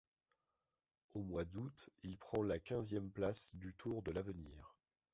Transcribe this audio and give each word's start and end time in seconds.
Au 1.13 1.21
mois 1.21 1.45
d'août, 1.45 1.91
il 2.01 2.17
prend 2.17 2.41
la 2.41 2.57
quinzième 2.57 3.11
place 3.11 3.55
du 3.55 3.75
Tour 3.75 4.01
de 4.01 4.09
l'Avenir. 4.09 4.75